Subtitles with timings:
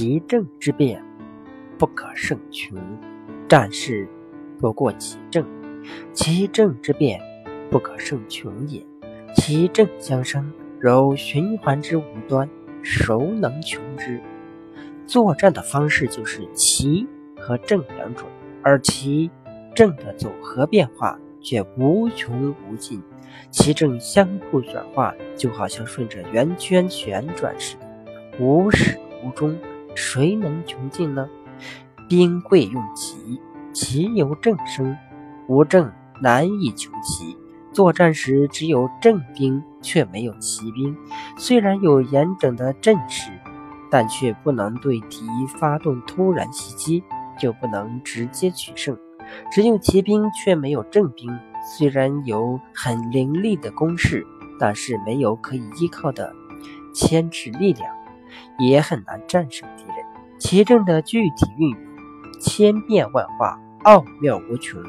[0.00, 1.04] 其政之变，
[1.76, 2.74] 不可胜穷；
[3.46, 4.08] 战事
[4.58, 5.44] 不过其政，
[6.14, 7.20] 其政之变，
[7.70, 8.82] 不可胜穷也。
[9.36, 12.48] 其政相生，柔循环之无端，
[12.82, 14.18] 孰能穷之？
[15.06, 17.06] 作战的方式就是奇
[17.36, 18.26] 和正两种，
[18.62, 19.30] 而其
[19.74, 23.02] 正的组合变化却无穷无尽，
[23.50, 29.54] 其正相互转化，就好像顺着圆圈旋转似的，无始无终。
[29.94, 31.28] 谁能穷尽呢？
[32.08, 33.40] 兵贵用奇，
[33.72, 34.96] 奇由正生，
[35.46, 35.90] 无正
[36.20, 37.36] 难以求奇。
[37.72, 40.96] 作战时只有正兵，却没有骑兵。
[41.38, 43.30] 虽然有严整的阵势，
[43.90, 45.24] 但却不能对敌
[45.58, 47.04] 发动突然袭击，
[47.38, 48.98] 就不能直接取胜。
[49.52, 51.30] 只有骑兵，却没有正兵。
[51.78, 54.26] 虽然有很凌厉的攻势，
[54.58, 56.34] 但是没有可以依靠的
[56.92, 57.99] 牵制力量。
[58.58, 59.96] 也很难战胜敌人。
[60.38, 61.78] 其政的具体运用
[62.40, 64.82] 千变万化，奥妙无穷。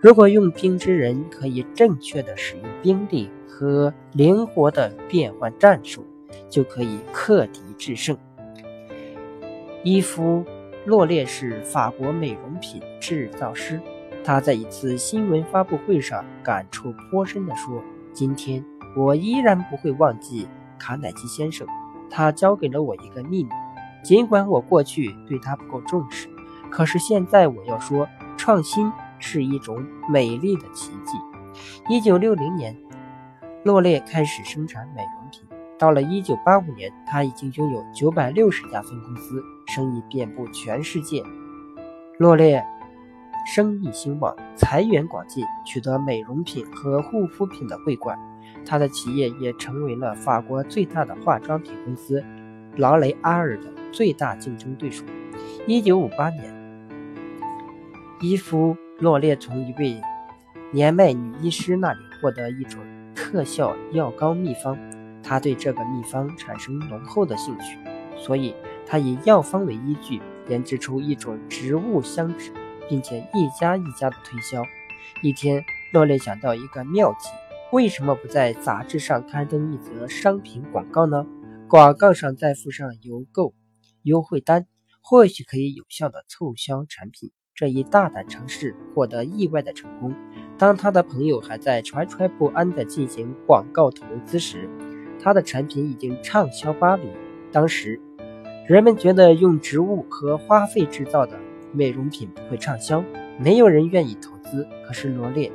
[0.00, 6.04] 如果用兵之人可以正确的使用兵力和灵活的变换战术，
[6.50, 8.16] 就可以克敌制胜。
[9.84, 10.44] 伊夫·
[10.84, 13.80] 洛列是法国美容品制造师，
[14.24, 17.80] 他在一次新闻发布会上感触颇深地说
[18.12, 18.64] ：“今天
[18.96, 21.64] 我依然不会忘记卡耐基先生。”
[22.10, 23.50] 他教给了我一个秘密，
[24.02, 26.28] 尽管我过去对他不够重视，
[26.70, 31.16] 可是现在我要说，创新是一种美丽的奇迹。
[31.88, 32.76] 一九六零年，
[33.64, 35.42] 洛列开始生产美容品，
[35.78, 41.22] 到了一九八五年，他已经拥有九百六十家分公司，生意遍布全世界。
[42.18, 42.64] 洛列
[43.46, 48.18] 生意兴旺，财源广进，取得美容品和护肤品的桂冠。
[48.66, 52.22] 他的企业也成为了法国最大的化妆品公司
[52.76, 55.04] 劳雷阿尔的最大竞争对手。
[55.66, 56.52] 一九五八年，
[58.20, 60.00] 伊夫·洛列从一位
[60.72, 62.82] 年迈女医师那里获得一种
[63.14, 64.76] 特效药膏秘方，
[65.22, 67.78] 他对这个秘方产生浓厚的兴趣，
[68.18, 72.52] 所以他以药方为依据研制出一种植物香脂，
[72.88, 74.62] 并且一家一家的推销。
[75.22, 77.28] 一天，洛列想到一个妙计。
[77.72, 81.26] 为什么不在杂志上刊登一则商品广告呢？
[81.68, 83.54] 广告上再附上邮购
[84.02, 84.66] 优惠单，
[85.00, 87.32] 或许可以有效的促销产品。
[87.56, 90.14] 这一大胆尝试获得意外的成功。
[90.56, 94.70] 当他的朋友还在惴惴不安地进行广告投资时，
[95.20, 97.08] 他的产品已经畅销巴黎。
[97.50, 98.00] 当时，
[98.68, 101.36] 人们觉得用植物和花卉制造的
[101.72, 103.02] 美容品不会畅销，
[103.40, 104.68] 没有人愿意投资。
[104.86, 105.50] 可是罗列。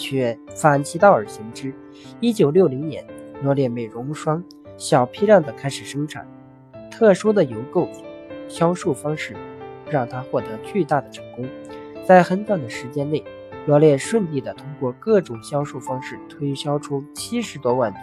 [0.00, 1.74] 却反其道而行之。
[2.20, 3.06] 一九六零年，
[3.42, 4.42] 罗列美容霜
[4.78, 6.26] 小批量的开始生产，
[6.90, 7.86] 特殊的邮购
[8.48, 9.36] 销售方式
[9.90, 11.46] 让他获得巨大的成功。
[12.06, 13.22] 在很短的时间内，
[13.66, 18.02] 罗列顺利的通过各种销售方式推销出七十多万瓶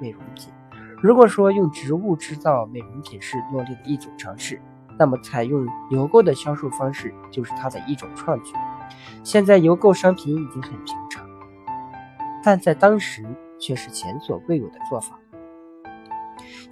[0.00, 0.52] 美容品。
[1.00, 4.60] 如果说用植物制造美容品是罗列的一种尝试，
[4.98, 8.52] 那么采用邮购的销售方式就是他的一种创举。
[9.22, 11.05] 现在邮购商品已经很平。
[12.46, 13.24] 但在当时
[13.58, 15.18] 却是前所未有的做法。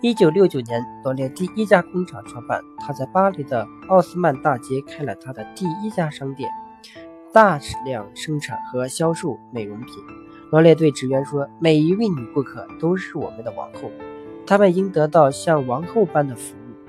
[0.00, 6.48] 一九六九年，罗列第一家工厂创办，他在巴黎的奥斯曼大街开了他的第一家商店，
[7.32, 9.88] 大量生产和销售美容品。
[10.52, 13.90] 罗列对职员说：“每一位女顾客都是我们的王后，
[14.46, 16.86] 她们应得到像王后般的服务。”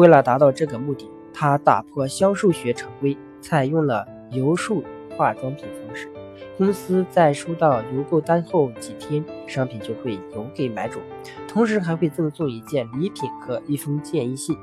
[0.00, 4.82] 为了达到这个目的，他打破销售学常规，采用了油术
[5.14, 6.08] 化妆品方式。
[6.56, 11.00] 公司在收到邮购单后几天，商品就会邮给买主，
[11.48, 14.56] 同时还会赠送一件礼品和一封建议信，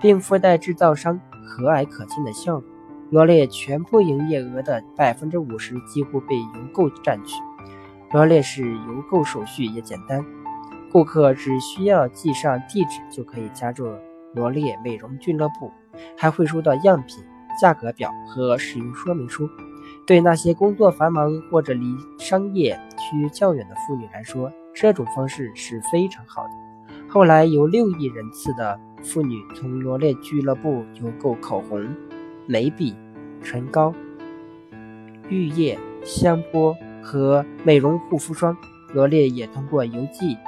[0.00, 2.64] 并附带制造商和蔼可亲的笑容。
[3.10, 7.34] 罗列全部营业额的百分之五十几乎被邮购占据。
[8.12, 10.24] 罗列是邮购手续也简单，
[10.90, 13.86] 顾客只需要记上地址就可以加入
[14.34, 15.70] 罗列美容俱乐部，
[16.16, 17.22] 还会收到样品、
[17.60, 19.46] 价格表和使用说明书。
[20.08, 26.50] 对那些工作繁忙或者离商业区较远的妇女来说，这种方式是非常好的。
[27.06, 31.94] 后来有六亿人次的妇女从罗列俱乐部邮购口红、
[32.46, 32.96] 眉笔、
[33.42, 33.92] 唇膏、
[35.28, 38.56] 浴液、香波和美容护肤霜。
[38.94, 40.38] 罗列也通过邮寄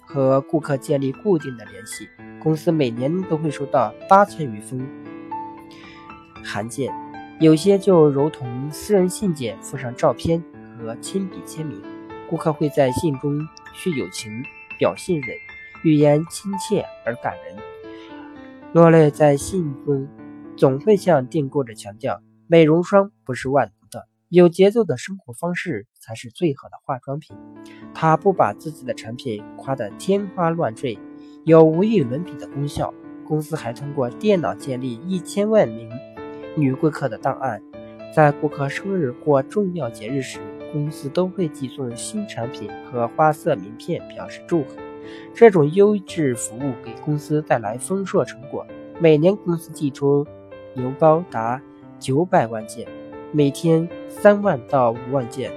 [0.00, 2.08] 和顾客建立固定的联系。
[2.42, 4.88] 公司每年都会收到八千余封
[6.42, 6.90] 函件。
[7.40, 10.44] 有些就如同私人信件，附上照片
[10.76, 11.80] 和亲笔签名。
[12.28, 13.40] 顾客会在信中
[13.72, 14.30] 叙友情、
[14.78, 15.34] 表信任，
[15.82, 17.56] 语言亲切而感人。
[18.74, 20.06] 洛蕾在信中
[20.54, 27.34] 总会向订购者强调，美容霜不是万能的，有节奏的生活方式才是最好的化妆品。
[27.94, 30.98] 他不把自己的产品夸得天花乱坠，
[31.44, 32.92] 有无与伦比的功效。
[33.26, 35.88] 公司还通过电脑建立一千万名
[36.56, 37.62] 女顾客的档案，
[38.14, 40.40] 在顾客生日或重要节日时，
[40.72, 44.76] 公司都会寄送新产品和花色名片表示祝贺。
[45.32, 48.66] 这种优质服务给公司带来丰硕成果，
[48.98, 50.26] 每年公司寄出
[50.74, 51.60] 邮包达
[51.98, 52.86] 九百万件，
[53.32, 55.50] 每天三万到五万件。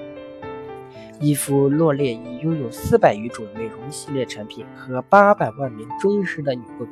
[1.19, 6.91] 伊芙洛列已拥有四百余种美容系列产品和八百万名忠实的女顾客。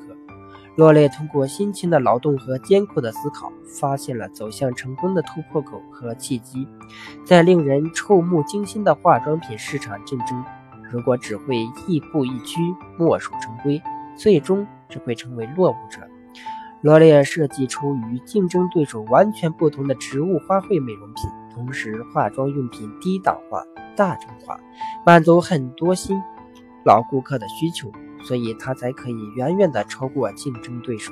[0.78, 6.66] 罗列通过辛勤的劳动和艰苦的思考，发现了走向成功的突破口和契机。
[7.26, 10.44] 在令人触目惊心的化妆品市场竞争，
[10.90, 11.58] 如果只会
[11.88, 12.62] 亦步亦趋、
[12.98, 13.82] 墨守成规，
[14.16, 16.00] 最终只会成为落伍者。
[16.80, 23.62] 罗列设计出与竞争对手完全不同的植物花卉美容品，同时化妆用品低档化、
[23.96, 24.58] 大众化，
[25.06, 26.20] 满足很多新
[26.86, 27.92] 老顾客的需求。
[28.24, 31.12] 所以，他才可以远远的超过竞争对手。